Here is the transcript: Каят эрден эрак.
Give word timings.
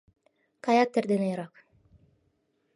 Каят 0.65 0.91
эрден 0.99 1.23
эрак. 1.31 1.53